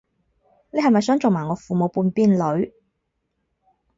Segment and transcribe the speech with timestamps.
[0.71, 2.73] 你係咪想做埋我父母半邊女